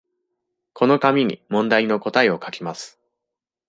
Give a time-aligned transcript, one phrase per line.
[0.73, 2.99] この紙に問題の答えを書きます。